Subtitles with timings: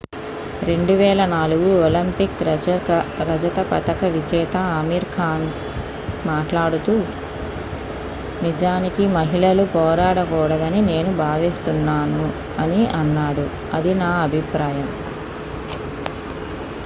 [0.61, 2.39] "2004 Olympic
[3.27, 5.45] రజత పతక విజేత అమీర్ ఖాన్
[6.25, 6.95] మాట్లాడుతూ
[8.43, 12.25] "నిజానికి మహిళలు పోరాడకూడదని నేను భావిస్తున్నాను.
[12.59, 13.45] అని అన్నాడు.
[13.73, 14.89] అది నా అభిప్రాయం."